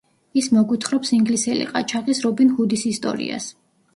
ის 0.41 0.45
მოგვითხრობს 0.53 1.11
ინგლისელი 1.17 1.67
ყაჩაღის 1.73 2.21
რობინ 2.27 2.51
ჰუდის 2.57 2.87
ისტორიას. 2.95 3.51